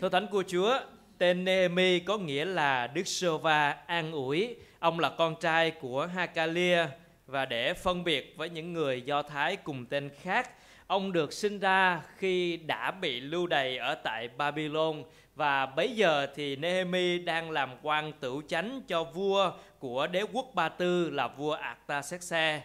[0.00, 0.78] Thưa Thánh của Chúa,
[1.18, 4.56] tên Nehemi có nghĩa là Đức Sơ Va an ủi.
[4.78, 6.86] Ông là con trai của Hakalia
[7.26, 10.50] và để phân biệt với những người Do Thái cùng tên khác,
[10.86, 15.02] ông được sinh ra khi đã bị lưu đày ở tại Babylon
[15.34, 20.46] và bấy giờ thì Nehemi đang làm quan tử chánh cho vua của đế quốc
[20.54, 22.60] Ba Tư là vua Artaxerxes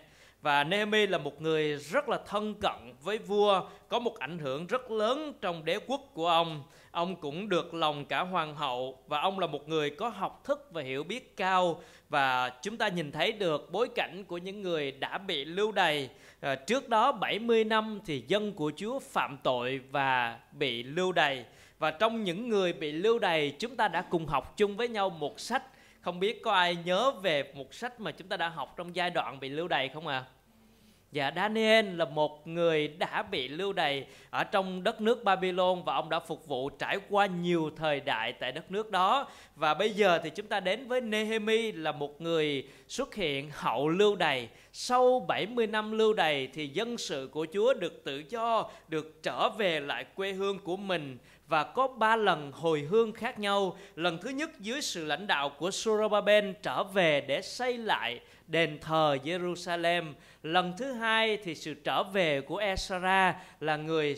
[0.46, 4.68] và Nehemi là một người rất là thân cận với vua, có một ảnh hưởng
[4.68, 6.64] rất lớn trong đế quốc của ông.
[6.96, 10.70] Ông cũng được lòng cả hoàng hậu và ông là một người có học thức
[10.72, 14.92] và hiểu biết cao và chúng ta nhìn thấy được bối cảnh của những người
[14.92, 16.10] đã bị lưu đày.
[16.42, 21.46] À, trước đó 70 năm thì dân của Chúa phạm tội và bị lưu đày.
[21.80, 25.10] Và trong những người bị lưu đày, chúng ta đã cùng học chung với nhau
[25.10, 25.64] một sách.
[26.02, 29.10] Không biết có ai nhớ về một sách mà chúng ta đã học trong giai
[29.10, 30.18] đoạn bị lưu đày không ạ?
[30.18, 30.35] À?
[31.16, 35.94] Và Daniel là một người đã bị lưu đày ở trong đất nước Babylon và
[35.94, 39.28] ông đã phục vụ trải qua nhiều thời đại tại đất nước đó.
[39.56, 43.90] Và bây giờ thì chúng ta đến với Nehemi là một người xuất hiện hậu
[43.90, 44.50] lưu đày.
[44.72, 49.50] Sau 70 năm lưu đày thì dân sự của Chúa được tự do, được trở
[49.50, 53.78] về lại quê hương của mình và có ba lần hồi hương khác nhau.
[53.96, 58.78] Lần thứ nhất dưới sự lãnh đạo của Sorobaben trở về để xây lại đền
[58.82, 60.14] thờ Jerusalem.
[60.44, 64.16] Lần thứ hai thì sự trở về của Ezra là người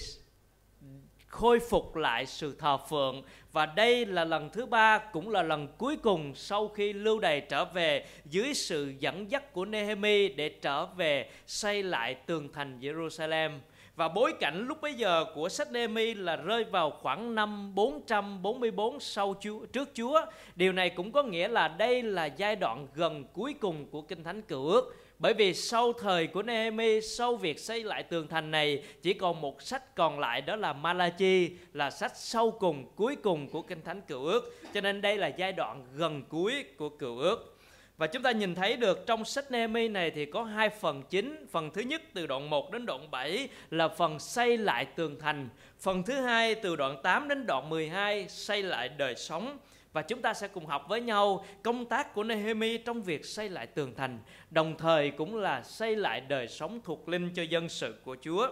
[1.27, 5.67] khôi phục lại sự thờ phượng và đây là lần thứ ba cũng là lần
[5.77, 10.49] cuối cùng sau khi lưu đày trở về dưới sự dẫn dắt của Nehemi để
[10.49, 13.59] trở về xây lại tường thành Jerusalem.
[13.97, 18.99] Và bối cảnh lúc bấy giờ của sách Nehemi là rơi vào khoảng năm 444
[18.99, 20.21] sau Chúa, trước Chúa.
[20.55, 24.23] Điều này cũng có nghĩa là đây là giai đoạn gần cuối cùng của Kinh
[24.23, 24.95] Thánh Cựu Ước.
[25.19, 29.41] Bởi vì sau thời của Nehemi, sau việc xây lại tường thành này, chỉ còn
[29.41, 33.81] một sách còn lại đó là Malachi, là sách sau cùng, cuối cùng của Kinh
[33.81, 34.55] Thánh Cựu Ước.
[34.73, 37.56] Cho nên đây là giai đoạn gần cuối của Cựu Ước.
[37.97, 41.45] Và chúng ta nhìn thấy được trong sách Nehemi này thì có hai phần chính.
[41.51, 45.49] Phần thứ nhất từ đoạn 1 đến đoạn 7 là phần xây lại tường thành.
[45.79, 49.57] Phần thứ hai từ đoạn 8 đến đoạn 12 xây lại đời sống.
[49.93, 53.49] Và chúng ta sẽ cùng học với nhau công tác của Nehemi trong việc xây
[53.49, 54.19] lại tường thành,
[54.51, 58.47] đồng thời cũng là xây lại đời sống thuộc linh cho dân sự của Chúa.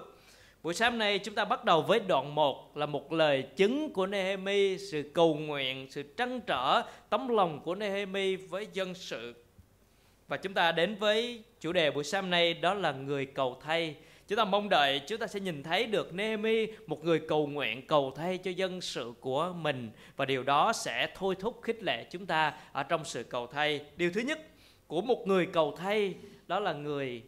[0.66, 4.06] Buổi sáng nay chúng ta bắt đầu với đoạn 1 là một lời chứng của
[4.06, 9.34] Nehemi, sự cầu nguyện, sự trăn trở, tấm lòng của Nehemi với dân sự.
[10.28, 13.96] Và chúng ta đến với chủ đề buổi sáng nay đó là người cầu thay.
[14.28, 17.88] Chúng ta mong đợi chúng ta sẽ nhìn thấy được Nehemi một người cầu nguyện
[17.88, 22.06] cầu thay cho dân sự của mình và điều đó sẽ thôi thúc khích lệ
[22.12, 23.86] chúng ta ở trong sự cầu thay.
[23.98, 24.40] Điều thứ nhất
[24.88, 26.14] của một người cầu thay
[26.48, 27.24] đó là người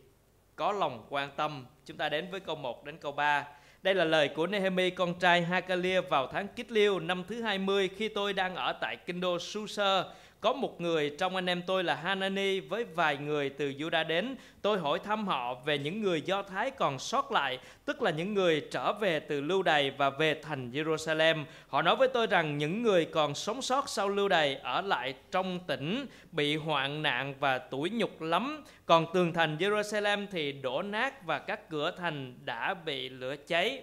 [0.57, 1.65] có lòng quan tâm.
[1.85, 3.47] Chúng ta đến với câu 1 đến câu 3.
[3.83, 7.89] Đây là lời của Nehemi, con trai Hakalia, vào tháng Kít Liêu năm thứ 20
[7.97, 10.03] khi tôi đang ở tại kinh đô Susa
[10.41, 14.35] có một người trong anh em tôi là Hanani với vài người từ Juda đến.
[14.61, 18.33] Tôi hỏi thăm họ về những người Do Thái còn sót lại, tức là những
[18.33, 21.43] người trở về từ lưu đày và về thành Jerusalem.
[21.67, 25.13] Họ nói với tôi rằng những người còn sống sót sau lưu đày ở lại
[25.31, 28.63] trong tỉnh bị hoạn nạn và tủi nhục lắm.
[28.85, 33.81] Còn tường thành Jerusalem thì đổ nát và các cửa thành đã bị lửa cháy.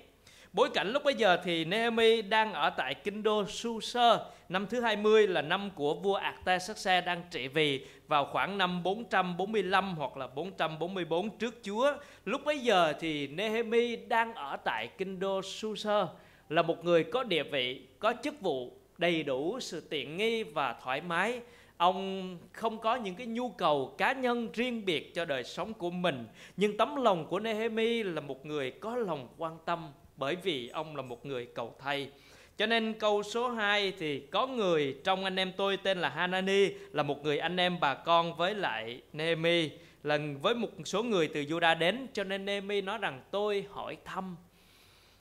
[0.55, 4.19] Bối cảnh lúc bấy giờ thì Nehemi đang ở tại kinh đô Susa.
[4.49, 9.95] Năm thứ 20 là năm của vua Artaxerxes đang trị vì vào khoảng năm 445
[9.97, 11.93] hoặc là 444 trước Chúa.
[12.25, 16.07] Lúc bấy giờ thì Nehemi đang ở tại kinh đô Susa
[16.49, 20.77] là một người có địa vị, có chức vụ đầy đủ sự tiện nghi và
[20.85, 21.41] thoải mái
[21.77, 25.91] ông không có những cái nhu cầu cá nhân riêng biệt cho đời sống của
[25.91, 26.27] mình
[26.57, 30.97] nhưng tấm lòng của Nehemi là một người có lòng quan tâm bởi vì ông
[30.97, 32.11] là một người cầu thay.
[32.57, 36.69] Cho nên câu số 2 thì có người trong anh em tôi tên là Hanani
[36.93, 39.71] là một người anh em bà con với lại Nehemi
[40.03, 43.97] lần với một số người từ Juda đến cho nên Nehemi nói rằng, tôi hỏi
[44.05, 44.37] thăm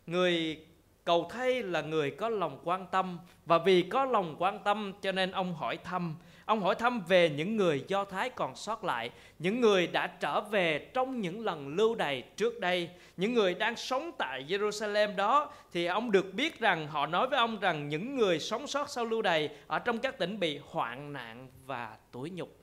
[0.07, 0.57] người
[1.03, 5.11] cầu thay là người có lòng quan tâm và vì có lòng quan tâm cho
[5.11, 6.15] nên ông hỏi thăm
[6.45, 9.09] Ông hỏi thăm về những người Do Thái còn sót lại,
[9.39, 13.75] những người đã trở về trong những lần lưu đày trước đây, những người đang
[13.75, 18.15] sống tại Jerusalem đó thì ông được biết rằng họ nói với ông rằng những
[18.15, 22.29] người sống sót sau lưu đày ở trong các tỉnh bị hoạn nạn và tủi
[22.29, 22.62] nhục.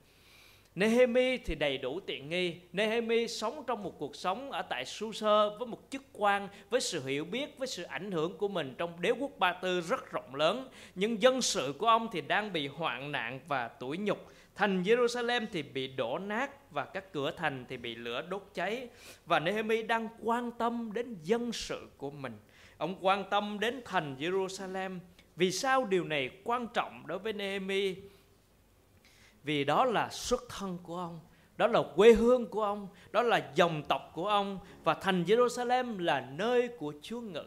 [0.75, 2.55] Nehemi thì đầy đủ tiện nghi.
[2.73, 7.05] Nehemi sống trong một cuộc sống ở tại Susa với một chức quan, với sự
[7.05, 10.35] hiểu biết, với sự ảnh hưởng của mình trong đế quốc Ba Tư rất rộng
[10.35, 10.69] lớn.
[10.95, 14.27] Nhưng dân sự của ông thì đang bị hoạn nạn và tủi nhục.
[14.55, 18.87] Thành Jerusalem thì bị đổ nát và các cửa thành thì bị lửa đốt cháy.
[19.25, 22.33] Và Nehemi đang quan tâm đến dân sự của mình.
[22.77, 24.99] Ông quan tâm đến thành Jerusalem
[25.35, 27.95] Vì sao điều này quan trọng đối với Nehemi?
[29.43, 31.19] Vì đó là xuất thân của ông,
[31.57, 35.99] đó là quê hương của ông, đó là dòng tộc của ông và thành Jerusalem
[35.99, 37.45] là nơi của Chúa ngự.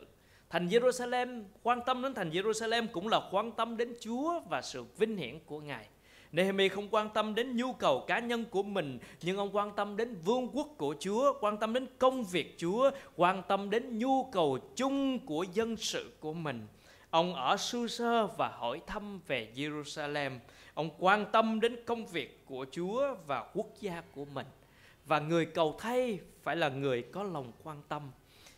[0.50, 4.85] Thành Jerusalem, quan tâm đến thành Jerusalem cũng là quan tâm đến Chúa và sự
[4.99, 5.88] vinh hiển của Ngài.
[6.32, 9.97] Nehemi không quan tâm đến nhu cầu cá nhân của mình nhưng ông quan tâm
[9.97, 14.25] đến vương quốc của Chúa, quan tâm đến công việc Chúa, quan tâm đến nhu
[14.25, 16.67] cầu chung của dân sự của mình.
[17.14, 20.38] Ông ở Susa và hỏi thăm về Jerusalem.
[20.75, 24.46] Ông quan tâm đến công việc của Chúa và quốc gia của mình.
[25.06, 28.11] Và người cầu thay phải là người có lòng quan tâm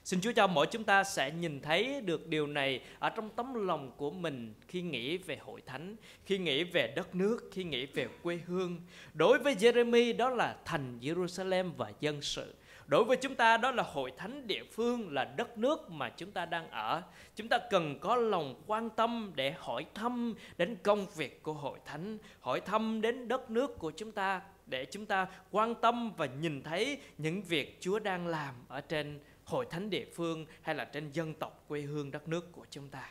[0.06, 3.66] Xin Chúa cho mỗi chúng ta sẽ nhìn thấy được điều này ở trong tấm
[3.66, 7.86] lòng của mình khi nghĩ về hội thánh, khi nghĩ về đất nước, khi nghĩ
[7.86, 8.80] về quê hương.
[9.14, 12.54] Đối với Jeremy đó là thành Jerusalem và dân sự.
[12.86, 16.30] Đối với chúng ta đó là hội thánh địa phương là đất nước mà chúng
[16.30, 17.02] ta đang ở.
[17.36, 21.78] Chúng ta cần có lòng quan tâm để hỏi thăm đến công việc của hội
[21.84, 26.26] thánh, hỏi thăm đến đất nước của chúng ta để chúng ta quan tâm và
[26.26, 30.84] nhìn thấy những việc Chúa đang làm ở trên hội thánh địa phương hay là
[30.84, 33.10] trên dân tộc quê hương đất nước của chúng ta.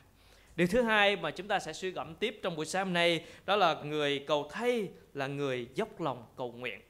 [0.56, 3.25] Điều thứ hai mà chúng ta sẽ suy gẫm tiếp trong buổi sáng hôm nay
[3.45, 6.81] đó là người cầu thay là người dốc lòng cầu nguyện.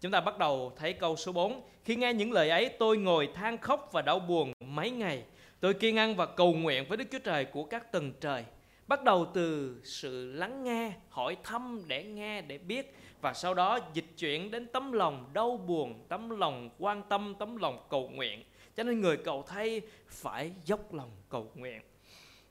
[0.00, 1.62] Chúng ta bắt đầu thấy câu số 4.
[1.84, 5.24] Khi nghe những lời ấy tôi ngồi than khóc và đau buồn mấy ngày.
[5.60, 8.44] Tôi kiên ăn và cầu nguyện với Đức Chúa Trời của các tầng trời.
[8.86, 13.78] Bắt đầu từ sự lắng nghe, hỏi thăm để nghe, để biết và sau đó
[13.94, 18.44] dịch chuyển đến tấm lòng đau buồn, tấm lòng quan tâm, tấm lòng cầu nguyện
[18.76, 21.80] cho nên người cầu thay phải dốc lòng cầu nguyện.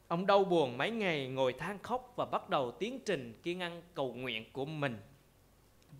[0.07, 3.81] Ông đau buồn mấy ngày ngồi than khóc và bắt đầu tiến trình kiên ăn
[3.93, 4.97] cầu nguyện của mình.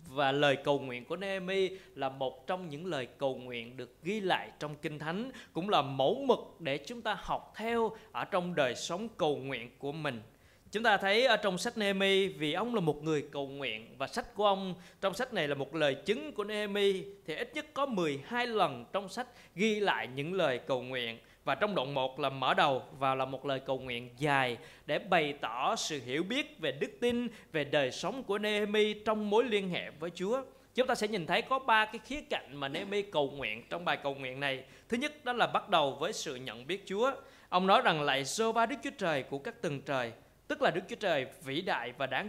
[0.08, 4.20] Và lời cầu nguyện của Nehemi là một trong những lời cầu nguyện được ghi
[4.20, 8.54] lại trong Kinh Thánh, cũng là mẫu mực để chúng ta học theo ở trong
[8.54, 10.22] đời sống cầu nguyện của mình.
[10.70, 14.06] Chúng ta thấy ở trong sách Nehemi vì ông là một người cầu nguyện và
[14.06, 17.66] sách của ông trong sách này là một lời chứng của Nehemi thì ít nhất
[17.74, 21.18] có 12 lần trong sách ghi lại những lời cầu nguyện
[21.48, 24.98] và trong đoạn 1 là mở đầu và là một lời cầu nguyện dài để
[24.98, 29.44] bày tỏ sự hiểu biết về đức tin, về đời sống của Nehemi trong mối
[29.44, 30.42] liên hệ với Chúa.
[30.74, 33.84] Chúng ta sẽ nhìn thấy có ba cái khía cạnh mà Nehemi cầu nguyện trong
[33.84, 34.64] bài cầu nguyện này.
[34.88, 37.12] Thứ nhất đó là bắt đầu với sự nhận biết Chúa.
[37.48, 40.12] Ông nói rằng lại sơ ba Đức Chúa Trời của các tầng trời
[40.48, 42.28] tức là Đức Chúa Trời vĩ đại và đáng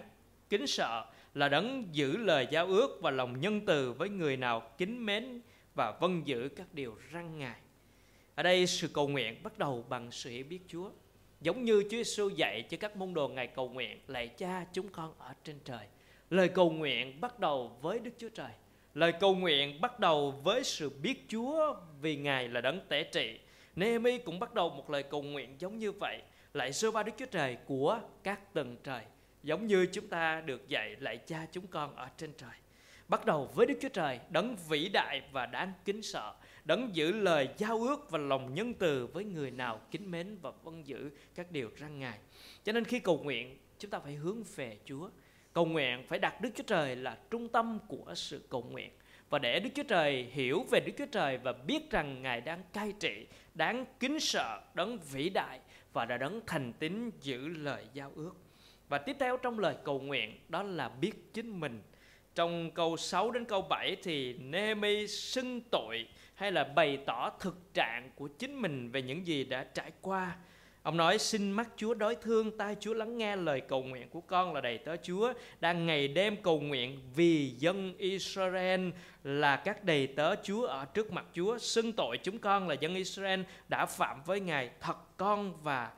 [0.49, 4.71] kính sợ là đấng giữ lời giao ước và lòng nhân từ với người nào
[4.77, 5.41] kính mến
[5.75, 7.59] và vâng giữ các điều răn ngài.
[8.39, 10.89] Ở đây sự cầu nguyện bắt đầu bằng sự hiểu biết Chúa.
[11.41, 14.87] Giống như Chúa Giêsu dạy cho các môn đồ ngày cầu nguyện, lạy cha chúng
[14.87, 15.85] con ở trên trời.
[16.29, 18.51] Lời cầu nguyện bắt đầu với Đức Chúa Trời.
[18.93, 23.39] Lời cầu nguyện bắt đầu với sự biết Chúa vì Ngài là đấng tể trị.
[23.75, 26.21] Nehemi cũng bắt đầu một lời cầu nguyện giống như vậy
[26.53, 29.01] lạy sơ ba Đức Chúa Trời của các tầng trời
[29.43, 32.55] giống như chúng ta được dạy lạy cha chúng con ở trên trời
[33.07, 36.33] bắt đầu với Đức Chúa Trời đấng vĩ đại và đáng kính sợ
[36.69, 40.51] đấng giữ lời giao ước và lòng nhân từ với người nào kính mến và
[40.63, 42.17] vâng giữ các điều răn ngài
[42.63, 45.09] cho nên khi cầu nguyện chúng ta phải hướng về Chúa
[45.53, 48.89] cầu nguyện phải đặt Đức Chúa Trời là trung tâm của sự cầu nguyện
[49.29, 52.63] và để Đức Chúa Trời hiểu về Đức Chúa Trời và biết rằng Ngài đang
[52.73, 55.59] cai trị, đáng kính sợ, đấng vĩ đại
[55.93, 58.33] và đã đấng thành tín giữ lời giao ước.
[58.89, 61.81] Và tiếp theo trong lời cầu nguyện đó là biết chính mình.
[62.35, 66.07] Trong câu 6 đến câu 7 thì Nehemi xưng tội
[66.39, 70.35] hay là bày tỏ thực trạng của chính mình về những gì đã trải qua.
[70.83, 74.21] Ông nói xin mắt Chúa đối thương, tai Chúa lắng nghe lời cầu nguyện của
[74.21, 78.89] con là đầy tớ Chúa đang ngày đêm cầu nguyện vì dân Israel
[79.23, 81.57] là các đầy tớ Chúa ở trước mặt Chúa.
[81.57, 85.91] Xưng tội chúng con là dân Israel đã phạm với Ngài thật con và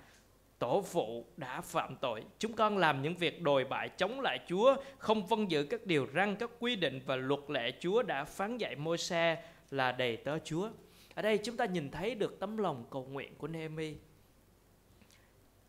[0.60, 2.24] tổ phụ đã phạm tội.
[2.40, 6.08] Chúng con làm những việc đồi bại chống lại Chúa, không vâng giữ các điều
[6.16, 10.18] răn, các quy định và luật lệ Chúa đã phán dạy môi xe là đầy
[10.18, 10.70] tớ Chúa.
[11.16, 13.96] Ở đây chúng ta nhìn thấy được tấm lòng cầu nguyện của Nehemi.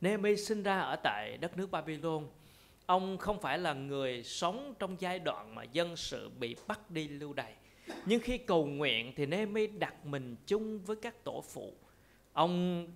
[0.00, 2.26] Nehemi sinh ra ở tại đất nước Babylon.
[2.86, 7.08] Ông không phải là người sống trong giai đoạn mà dân sự bị bắt đi
[7.08, 7.54] lưu đày.
[8.06, 11.72] Nhưng khi cầu nguyện thì Nehemi đặt mình chung với các tổ phụ.
[12.32, 12.86] Ông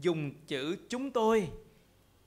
[0.00, 1.48] dùng chữ chúng tôi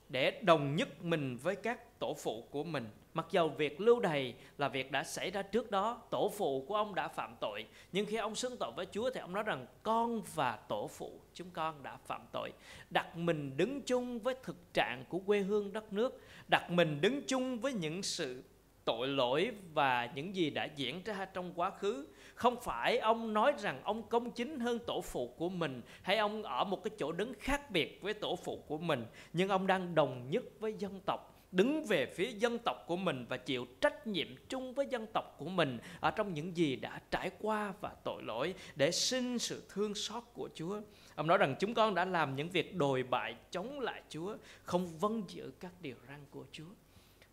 [0.08, 4.34] để đồng nhất mình với các tổ phụ của mình Mặc dầu việc lưu đày
[4.58, 7.64] là việc đã xảy ra trước đó, tổ phụ của ông đã phạm tội.
[7.92, 11.20] Nhưng khi ông xưng tội với Chúa thì ông nói rằng con và tổ phụ
[11.34, 12.52] chúng con đã phạm tội.
[12.90, 17.22] Đặt mình đứng chung với thực trạng của quê hương đất nước, đặt mình đứng
[17.26, 18.42] chung với những sự
[18.84, 23.52] tội lỗi và những gì đã diễn ra trong quá khứ không phải ông nói
[23.58, 27.12] rằng ông công chính hơn tổ phụ của mình hay ông ở một cái chỗ
[27.12, 31.00] đứng khác biệt với tổ phụ của mình nhưng ông đang đồng nhất với dân
[31.06, 35.06] tộc đứng về phía dân tộc của mình và chịu trách nhiệm chung với dân
[35.14, 39.38] tộc của mình ở trong những gì đã trải qua và tội lỗi để xin
[39.38, 40.80] sự thương xót của Chúa.
[41.14, 44.98] Ông nói rằng chúng con đã làm những việc đồi bại chống lại Chúa, không
[44.98, 46.70] vâng giữ các điều răn của Chúa.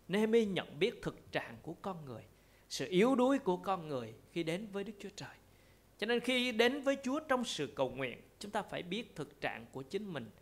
[0.08, 2.22] Nehemi nhận biết thực trạng của con người,
[2.68, 5.36] sự yếu đuối của con người khi đến với Đức Chúa Trời.
[5.98, 9.40] Cho nên khi đến với Chúa trong sự cầu nguyện, chúng ta phải biết thực
[9.40, 10.30] trạng của chính mình–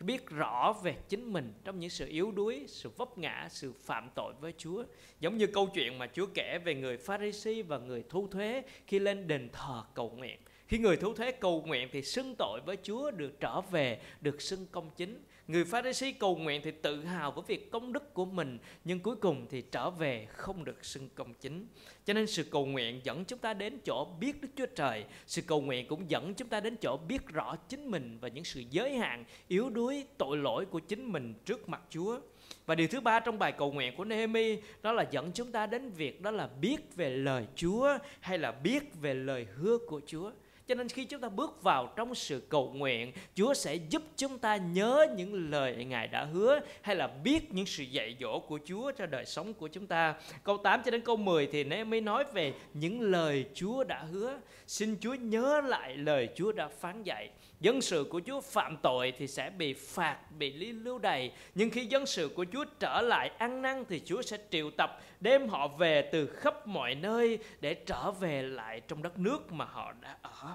[0.00, 4.10] biết rõ về chính mình trong những sự yếu đuối, sự vấp ngã, sự phạm
[4.14, 4.84] tội với Chúa.
[5.20, 8.98] Giống như câu chuyện mà Chúa kể về người Pharisee và người thu thuế khi
[8.98, 10.38] lên đền thờ cầu nguyện.
[10.66, 14.42] Khi người thu thuế cầu nguyện thì xưng tội với Chúa được trở về, được
[14.42, 15.24] xưng công chính.
[15.48, 19.16] Người Pharisee cầu nguyện thì tự hào với việc công đức của mình nhưng cuối
[19.16, 21.66] cùng thì trở về không được xưng công chính.
[22.04, 25.04] Cho nên sự cầu nguyện dẫn chúng ta đến chỗ biết Đức Chúa Trời.
[25.26, 28.44] Sự cầu nguyện cũng dẫn chúng ta đến chỗ biết rõ chính mình và những
[28.44, 32.20] sự giới hạn, yếu đuối, tội lỗi của chính mình trước mặt Chúa.
[32.66, 35.66] Và điều thứ ba trong bài cầu nguyện của Nehemi đó là dẫn chúng ta
[35.66, 40.00] đến việc đó là biết về lời Chúa hay là biết về lời hứa của
[40.06, 40.30] Chúa.
[40.70, 44.38] Cho nên khi chúng ta bước vào trong sự cầu nguyện, Chúa sẽ giúp chúng
[44.38, 48.58] ta nhớ những lời Ngài đã hứa hay là biết những sự dạy dỗ của
[48.64, 50.14] Chúa cho đời sống của chúng ta.
[50.44, 54.02] Câu 8 cho đến câu 10 thì nãy mới nói về những lời Chúa đã
[54.12, 54.38] hứa.
[54.66, 59.12] Xin Chúa nhớ lại lời Chúa đã phán dạy dân sự của Chúa phạm tội
[59.18, 61.32] thì sẽ bị phạt, bị lý lưu đày.
[61.54, 65.00] Nhưng khi dân sự của Chúa trở lại ăn năn thì Chúa sẽ triệu tập
[65.20, 69.64] đem họ về từ khắp mọi nơi để trở về lại trong đất nước mà
[69.64, 70.54] họ đã ở.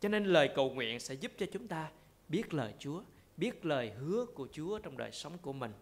[0.00, 1.88] Cho nên lời cầu nguyện sẽ giúp cho chúng ta
[2.28, 3.02] biết lời Chúa,
[3.36, 5.72] biết lời hứa của Chúa trong đời sống của mình.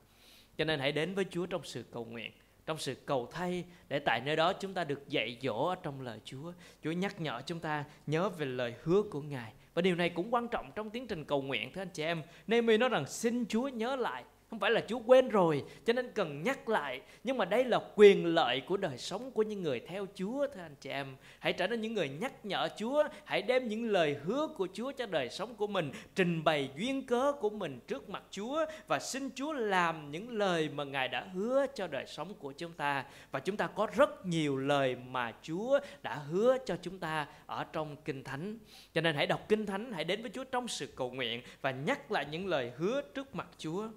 [0.59, 2.33] Cho nên hãy đến với Chúa trong sự cầu nguyện
[2.67, 6.01] trong sự cầu thay để tại nơi đó chúng ta được dạy dỗ ở trong
[6.01, 6.53] lời Chúa.
[6.85, 10.35] Chúa nhắc nhở chúng ta nhớ về lời hứa của Ngài và điều này cũng
[10.35, 12.23] quan trọng trong tiến trình cầu nguyện, thưa anh chị em.
[12.47, 16.11] Nehemiah nói rằng, xin Chúa nhớ lại không phải là Chúa quên rồi, cho nên
[16.15, 17.01] cần nhắc lại.
[17.25, 20.61] Nhưng mà đây là quyền lợi của đời sống của những người theo Chúa, thưa
[20.61, 21.17] anh chị em.
[21.39, 23.05] Hãy trở nên những người nhắc nhở Chúa.
[23.25, 27.07] Hãy đem những lời hứa của Chúa cho đời sống của mình, trình bày duyên
[27.07, 31.27] cớ của mình trước mặt Chúa và xin Chúa làm những lời mà Ngài đã
[31.35, 33.05] hứa cho đời sống của chúng ta.
[33.31, 37.65] Và chúng ta có rất nhiều lời mà Chúa đã hứa cho chúng ta ở
[37.73, 38.59] trong Kinh Thánh.
[38.95, 41.71] Cho nên hãy đọc Kinh Thánh, hãy đến với Chúa trong sự cầu nguyện và
[41.71, 43.89] nhắc lại những lời hứa trước mặt Chúa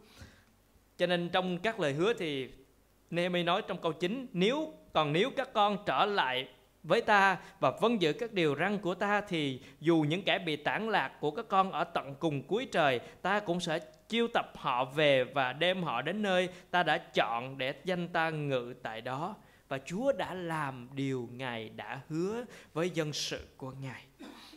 [0.99, 2.49] cho nên trong các lời hứa thì
[3.09, 6.47] Nehemi nói trong câu 9 Nếu, còn nếu các con trở lại
[6.83, 10.55] với ta và vâng giữ các điều răn của ta thì dù những kẻ bị
[10.55, 13.79] tản lạc của các con ở tận cùng cuối trời, ta cũng sẽ
[14.09, 18.29] chiêu tập họ về và đem họ đến nơi ta đã chọn để danh ta
[18.29, 19.35] ngự tại đó.
[19.67, 24.03] Và Chúa đã làm điều Ngài đã hứa với dân sự của Ngài.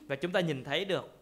[0.07, 1.19] Và chúng ta nhìn thấy được,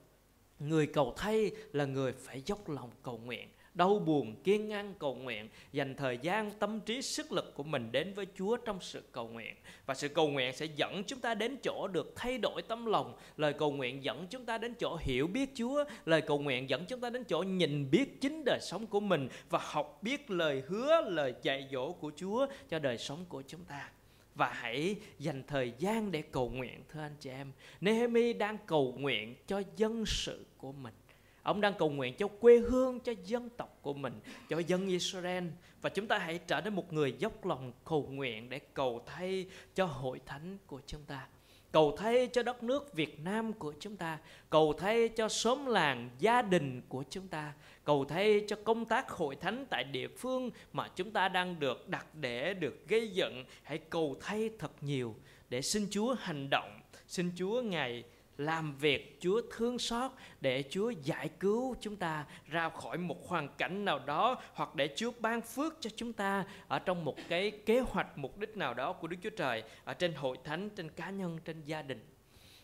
[0.59, 3.49] người cầu thay là người phải dốc lòng cầu nguyện
[3.81, 7.93] đau buồn, kiên ngăn cầu nguyện, dành thời gian, tâm trí, sức lực của mình
[7.93, 9.55] đến với Chúa trong sự cầu nguyện.
[9.87, 13.17] Và sự cầu nguyện sẽ dẫn chúng ta đến chỗ được thay đổi tâm lòng.
[13.37, 15.85] Lời cầu nguyện dẫn chúng ta đến chỗ hiểu biết Chúa.
[16.05, 19.29] Lời cầu nguyện dẫn chúng ta đến chỗ nhìn biết chính đời sống của mình
[19.51, 23.65] và học biết lời hứa, lời dạy dỗ của Chúa cho đời sống của chúng
[23.65, 23.91] ta.
[24.35, 27.53] Và hãy dành thời gian để cầu nguyện, thưa anh chị em.
[27.81, 30.95] Nehemi đang cầu nguyện cho dân sự của mình.
[31.43, 35.45] Ông đang cầu nguyện cho quê hương, cho dân tộc của mình, cho dân Israel.
[35.83, 39.47] Và chúng ta hãy trở nên một người dốc lòng cầu nguyện để cầu thay
[39.75, 41.27] cho hội thánh của chúng ta.
[41.73, 44.19] Cầu thay cho đất nước Việt Nam của chúng ta
[44.51, 47.53] Cầu thay cho xóm làng gia đình của chúng ta
[47.85, 51.89] Cầu thay cho công tác hội thánh tại địa phương Mà chúng ta đang được
[51.89, 55.15] đặt để được gây dựng Hãy cầu thay thật nhiều
[55.49, 58.05] Để xin Chúa hành động Xin Chúa Ngài
[58.41, 63.49] làm việc Chúa thương xót để Chúa giải cứu chúng ta ra khỏi một hoàn
[63.59, 67.51] cảnh nào đó hoặc để Chúa ban phước cho chúng ta ở trong một cái
[67.51, 70.91] kế hoạch mục đích nào đó của Đức Chúa Trời ở trên hội thánh, trên
[70.91, 72.07] cá nhân, trên gia đình.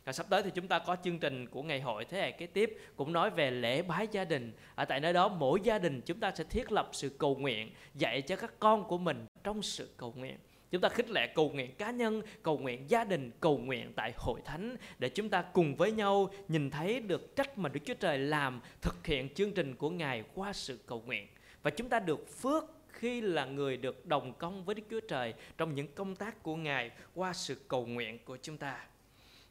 [0.05, 2.47] Và sắp tới thì chúng ta có chương trình của ngày hội thế hệ kế
[2.47, 4.53] tiếp cũng nói về lễ bái gia đình.
[4.75, 7.71] Ở tại nơi đó mỗi gia đình chúng ta sẽ thiết lập sự cầu nguyện
[7.95, 10.37] dạy cho các con của mình trong sự cầu nguyện.
[10.71, 14.13] Chúng ta khích lệ cầu nguyện cá nhân, cầu nguyện gia đình, cầu nguyện tại
[14.17, 17.95] hội thánh để chúng ta cùng với nhau nhìn thấy được cách mà Đức Chúa
[17.95, 21.27] Trời làm thực hiện chương trình của Ngài qua sự cầu nguyện.
[21.63, 25.35] Và chúng ta được phước khi là người được đồng công với Đức Chúa Trời
[25.59, 28.87] trong những công tác của Ngài qua sự cầu nguyện của chúng ta.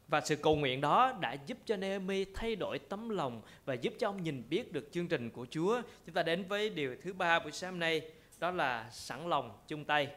[0.08, 3.94] Và sự cầu nguyện đó đã giúp cho Nehemi thay đổi tấm lòng và giúp
[3.98, 5.82] cho ông nhìn biết được chương trình của Chúa.
[6.06, 9.84] Chúng ta đến với điều thứ ba buổi sáng nay, đó là sẵn lòng chung
[9.84, 10.08] tay.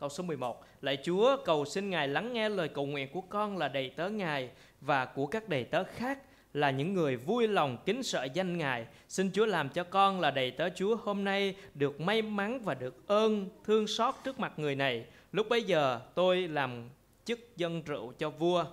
[0.00, 3.58] Câu số 11 Lạy Chúa, cầu xin Ngài lắng nghe lời cầu nguyện của con
[3.58, 6.18] là đầy tớ Ngài và của các đầy tớ khác,
[6.54, 8.86] là những người vui lòng kính sợ danh Ngài.
[9.08, 12.74] Xin Chúa làm cho con là đầy tớ Chúa hôm nay, được may mắn và
[12.74, 15.06] được ơn, thương xót trước mặt người này.
[15.32, 16.88] Lúc bấy giờ, tôi làm
[17.24, 18.64] chức dân rượu cho vua.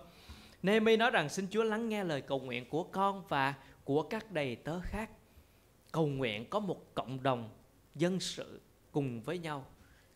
[0.63, 3.53] Nehemi nói rằng, xin Chúa lắng nghe lời cầu nguyện của con và
[3.84, 5.10] của các đầy tớ khác.
[5.91, 7.50] Cầu nguyện có một cộng đồng
[7.96, 9.65] dân sự cùng với nhau.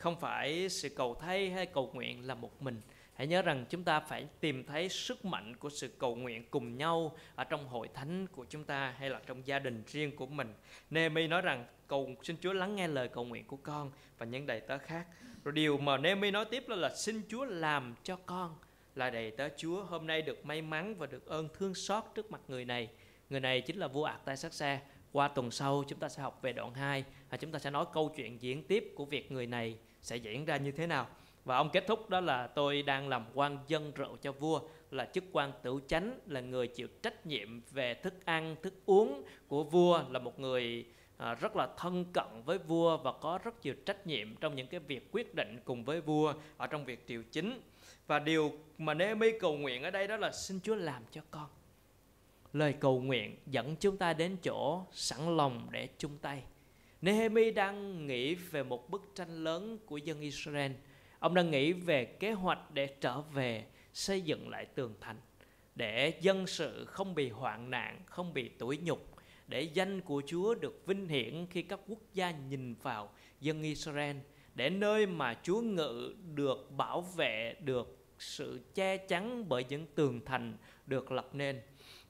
[0.01, 2.81] Không phải sự cầu thay hay cầu nguyện là một mình
[3.21, 6.77] Hãy nhớ rằng chúng ta phải tìm thấy sức mạnh của sự cầu nguyện cùng
[6.77, 10.25] nhau ở trong hội thánh của chúng ta hay là trong gia đình riêng của
[10.25, 10.53] mình.
[10.89, 14.45] Nehemi nói rằng cầu xin Chúa lắng nghe lời cầu nguyện của con và những
[14.45, 15.07] đầy tớ khác.
[15.43, 18.55] Rồi điều mà Nehemi nói tiếp là, là xin Chúa làm cho con
[18.95, 22.31] là đầy tớ Chúa hôm nay được may mắn và được ơn thương xót trước
[22.31, 22.89] mặt người này.
[23.29, 24.79] Người này chính là vua Ạc tay Sắc Xe.
[25.11, 27.85] Qua tuần sau chúng ta sẽ học về đoạn 2 và chúng ta sẽ nói
[27.93, 31.07] câu chuyện diễn tiếp của việc người này sẽ diễn ra như thế nào.
[31.45, 35.05] Và ông kết thúc đó là tôi đang làm quan dân rượu cho vua là
[35.05, 39.63] chức quan tử chánh là người chịu trách nhiệm về thức ăn, thức uống của
[39.63, 40.85] vua là một người
[41.17, 44.67] à, rất là thân cận với vua và có rất nhiều trách nhiệm trong những
[44.67, 47.61] cái việc quyết định cùng với vua ở trong việc triều chính.
[48.07, 51.47] Và điều mà Nehemi cầu nguyện ở đây đó là xin Chúa làm cho con.
[52.53, 56.43] Lời cầu nguyện dẫn chúng ta đến chỗ sẵn lòng để chung tay.
[57.01, 60.71] Nehemi đang nghĩ về một bức tranh lớn của dân Israel–
[61.21, 65.17] Ông đang nghĩ về kế hoạch để trở về xây dựng lại tường thành
[65.75, 69.15] để dân sự không bị hoạn nạn, không bị tủi nhục,
[69.47, 74.17] để danh của Chúa được vinh hiển khi các quốc gia nhìn vào dân Israel,
[74.55, 80.21] để nơi mà Chúa ngự được bảo vệ, được sự che chắn bởi những tường
[80.25, 81.61] thành được lập nên.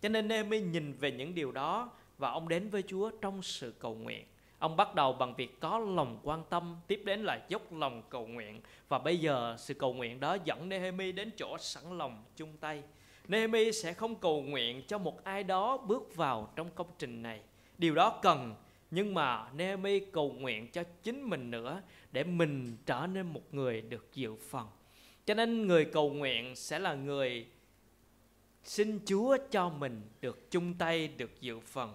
[0.01, 3.73] Cho nên Nehemi nhìn về những điều đó và ông đến với Chúa trong sự
[3.79, 4.25] cầu nguyện.
[4.61, 8.27] Ông bắt đầu bằng việc có lòng quan tâm, tiếp đến là dốc lòng cầu
[8.27, 8.61] nguyện.
[8.89, 12.83] Và bây giờ sự cầu nguyện đó dẫn Nehemi đến chỗ sẵn lòng chung tay.
[13.27, 17.41] Nehemi sẽ không cầu nguyện cho một ai đó bước vào trong công trình này.
[17.77, 18.55] Điều đó cần,
[18.91, 23.81] nhưng mà Nehemi cầu nguyện cho chính mình nữa để mình trở nên một người
[23.81, 24.67] được dự phần.
[25.25, 27.47] Cho nên người cầu nguyện sẽ là người
[28.63, 31.93] xin Chúa cho mình được chung tay, được dự phần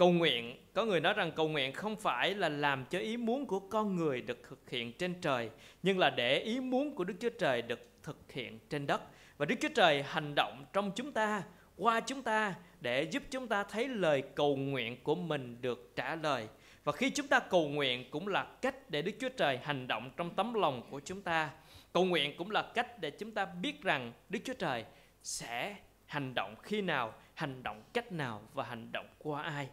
[0.00, 3.46] Cầu nguyện, có người nói rằng cầu nguyện không phải là làm cho ý muốn
[3.46, 5.50] của con người được thực hiện trên trời,
[5.82, 9.02] nhưng là để ý muốn của Đức Chúa Trời được thực hiện trên đất.
[9.36, 11.42] Và Đức Chúa Trời hành động trong chúng ta,
[11.76, 16.16] qua chúng ta để giúp chúng ta thấy lời cầu nguyện của mình được trả
[16.16, 16.48] lời.
[16.84, 20.10] Và khi chúng ta cầu nguyện cũng là cách để Đức Chúa Trời hành động
[20.16, 21.50] trong tấm lòng của chúng ta.
[21.92, 24.84] Cầu nguyện cũng là cách để chúng ta biết rằng Đức Chúa Trời
[25.22, 29.68] sẽ hành động khi nào, hành động cách nào và hành động qua ai.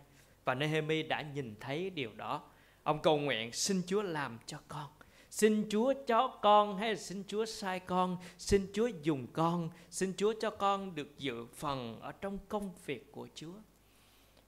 [0.47, 2.43] Và Nehemi đã nhìn thấy điều đó.
[2.83, 4.87] Ông cầu nguyện xin Chúa làm cho con.
[5.29, 10.13] Xin Chúa cho con hay là xin Chúa sai con, xin Chúa dùng con, xin
[10.17, 13.53] Chúa cho con được dự phần ở trong công việc của Chúa.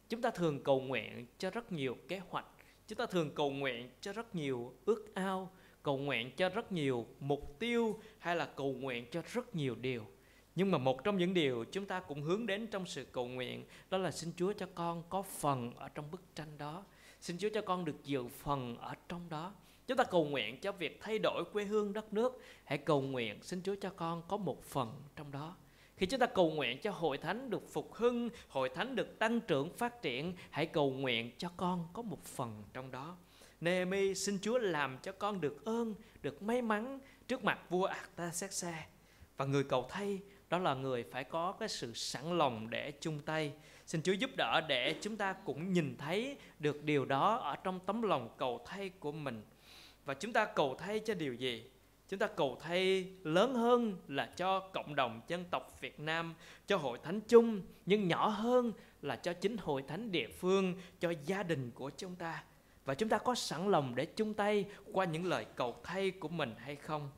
[0.10, 2.48] Chúng ta thường cầu nguyện cho rất nhiều kế hoạch,
[2.88, 5.52] chúng ta thường cầu nguyện cho rất nhiều ước ao,
[5.84, 10.06] cầu nguyện cho rất nhiều mục tiêu hay là cầu nguyện cho rất nhiều điều.
[10.60, 13.66] Nhưng mà một trong những điều chúng ta cũng hướng đến trong sự cầu nguyện
[13.90, 16.84] đó là xin Chúa cho con có phần ở trong bức tranh đó.
[17.22, 19.54] Xin Chúa cho con được dự phần ở trong đó.
[19.88, 22.42] Chúng ta cầu nguyện cho việc thay đổi quê hương đất nước.
[22.64, 25.56] Hãy cầu nguyện xin Chúa cho con có một phần trong đó.
[25.98, 29.40] Khi chúng ta cầu nguyện cho hội thánh được phục hưng, hội thánh được tăng
[29.40, 33.18] trưởng phát triển, hãy cầu nguyện cho con có một phần trong đó.
[33.62, 38.86] Nehemi xin Chúa làm cho con được ơn, được may mắn trước mặt vua Artaxerxes.
[39.38, 43.20] Và người cầu thay đó là người phải có cái sự sẵn lòng để chung
[43.20, 43.54] tay
[43.86, 47.80] xin chúa giúp đỡ để chúng ta cũng nhìn thấy được điều đó ở trong
[47.80, 49.44] tấm lòng cầu thay của mình
[50.06, 51.70] và chúng ta cầu thay cho điều gì
[52.10, 56.36] chúng ta cầu thay lớn hơn là cho cộng đồng dân tộc Việt Nam,
[56.68, 61.14] cho hội thánh chung, nhưng nhỏ hơn là cho chính hội thánh địa phương, cho
[61.26, 62.44] gia đình của chúng ta.
[62.86, 66.28] Và chúng ta có sẵn lòng để chung tay qua những lời cầu thay của
[66.28, 67.10] mình hay không?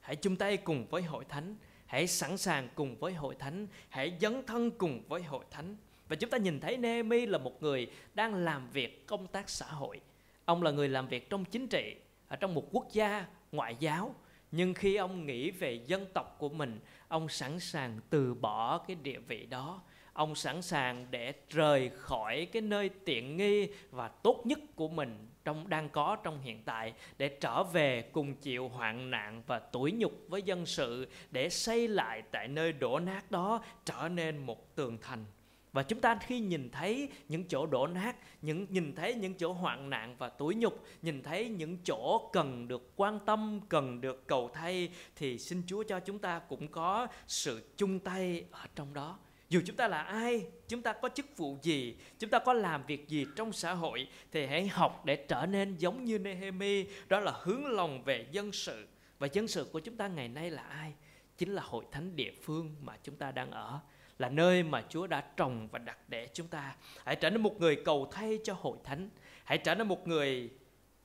[0.00, 1.56] Hãy chung tay cùng với hội thánh
[1.88, 3.66] hãy sẵn sàng cùng với hội thánh.
[3.88, 5.76] Hãy dấn thân cùng với hội thánh.
[6.08, 9.66] Và chúng ta nhìn thấy Nehemi là một người đang làm việc công tác xã
[9.66, 10.00] hội.
[10.44, 11.94] Ông là người làm việc trong chính trị,
[12.28, 14.14] ở trong một quốc gia ngoại giáo.
[14.52, 18.96] Nhưng khi ông nghĩ về dân tộc của mình, ông sẵn sàng từ bỏ cái
[19.02, 19.82] địa vị đó.
[20.12, 25.28] Ông sẵn sàng để rời khỏi cái nơi tiện nghi và tốt nhất của mình
[25.48, 29.92] trong, đang có trong hiện tại để trở về cùng chịu hoạn nạn và tủi
[29.92, 34.76] nhục với dân sự để xây lại tại nơi đổ nát đó trở nên một
[34.76, 35.24] tường thành.
[35.72, 39.52] Và chúng ta khi nhìn thấy những chỗ đổ nát, những, nhìn thấy những chỗ
[39.52, 44.26] hoạn nạn và tủi nhục, nhìn thấy những chỗ cần được quan tâm, cần được
[44.26, 48.94] cầu thay, thì xin chúa cho chúng ta cũng có sự chung tay ở trong
[48.94, 52.52] đó dù chúng ta là ai chúng ta có chức vụ gì chúng ta có
[52.52, 56.86] làm việc gì trong xã hội thì hãy học để trở nên giống như Nehemi
[57.08, 58.86] đó là hướng lòng về dân sự
[59.18, 60.92] và dân sự của chúng ta ngày nay là ai
[61.38, 63.80] chính là hội thánh địa phương mà chúng ta đang ở
[64.18, 66.76] là nơi mà Chúa đã trồng và đặt để chúng ta.
[67.04, 69.10] Hãy trở nên một người cầu thay cho hội thánh.
[69.44, 70.50] Hãy trở nên một người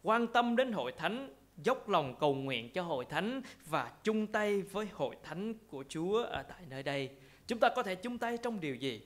[0.03, 4.61] quan tâm đến hội thánh, dốc lòng cầu nguyện cho hội thánh và chung tay
[4.61, 7.09] với hội thánh của Chúa ở tại nơi đây.
[7.47, 9.01] Chúng ta có thể chung tay trong điều gì?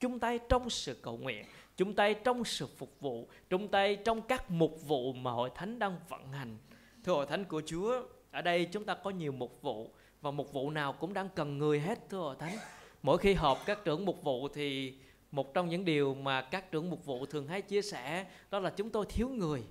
[0.00, 1.44] Chung tay trong sự cầu nguyện,
[1.76, 5.78] chung tay trong sự phục vụ, chung tay trong các mục vụ mà hội thánh
[5.78, 6.58] đang vận hành.
[7.04, 10.52] Thưa hội thánh của Chúa, ở đây chúng ta có nhiều mục vụ và mục
[10.52, 12.56] vụ nào cũng đang cần người hết thưa hội thánh
[13.02, 14.94] mỗi khi họp các trưởng mục vụ thì
[15.30, 18.70] một trong những điều mà các trưởng mục vụ thường hay chia sẻ đó là
[18.70, 19.62] chúng tôi thiếu người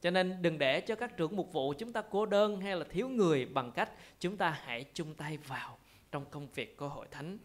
[0.00, 2.84] cho nên đừng để cho các trưởng mục vụ chúng ta cô đơn hay là
[2.90, 5.78] thiếu người bằng cách chúng ta hãy chung tay vào
[6.12, 7.38] trong công việc của hội thánh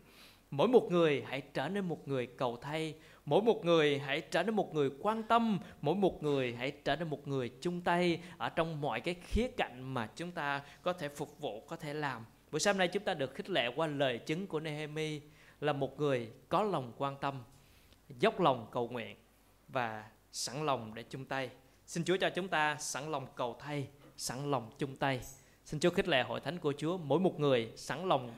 [0.58, 2.94] mỗi một người hãy trở nên một người cầu thay
[3.26, 6.96] mỗi một người hãy trở nên một người quan tâm mỗi một người hãy trở
[6.96, 10.94] nên một người chung tay ở trong mọi cái khía cạnh mà chúng ta có
[10.94, 13.88] thể phục vụ có thể làm Buổi sáng nay chúng ta được khích lệ qua
[13.88, 15.22] lời chứng của Nehemi
[15.60, 17.44] là một người có lòng quan tâm,
[18.10, 19.18] dốc lòng cầu nguyện
[19.68, 21.50] và sẵn lòng để chung tay.
[21.86, 23.88] Xin Chúa cho chúng ta sẵn lòng cầu thay,
[24.18, 25.20] sẵn lòng chung tay.
[25.66, 28.34] Xin Chúa khích lệ hội thánh của Chúa mỗi một người sẵn lòng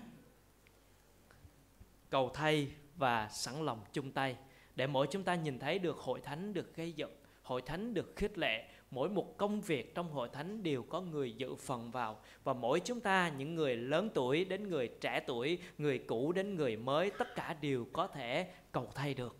[2.10, 4.36] cầu thay và sẵn lòng chung tay
[4.76, 8.16] để mỗi chúng ta nhìn thấy được hội thánh được gây dựng, hội thánh được
[8.16, 8.70] khích lệ.
[8.92, 12.80] Mỗi một công việc trong hội thánh đều có người dự phần vào và mỗi
[12.80, 17.12] chúng ta những người lớn tuổi đến người trẻ tuổi người cũ đến người mới
[17.18, 19.38] tất cả đều có thể cầu thay được.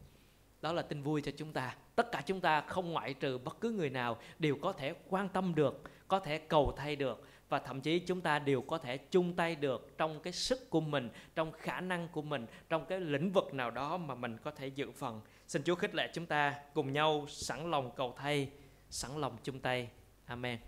[0.62, 1.76] Đó là tin vui cho chúng ta.
[1.96, 5.30] Tất cả chúng ta không ngoại trừ bất cứ người nào đều có thể quan
[5.30, 8.98] tâm được có thể cầu thay được và thậm chí chúng ta đều có thể
[8.98, 13.00] chung tay được trong cái sức của mình, trong khả năng của mình, trong cái
[13.00, 15.22] lĩnh vực nào đó mà mình có thể dự phần.
[15.48, 18.50] Xin chúa khích lệ chúng ta cùng nhau sẵn lòng cầu thay,
[18.90, 19.90] sẵn lòng chung tay.
[20.26, 20.60] Amen.